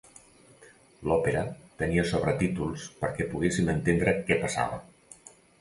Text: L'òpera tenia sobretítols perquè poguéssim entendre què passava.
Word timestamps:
L'òpera 1.11 1.43
tenia 1.83 2.07
sobretítols 2.13 2.89
perquè 3.05 3.31
poguéssim 3.35 3.73
entendre 3.77 4.19
què 4.31 4.43
passava. 4.47 4.85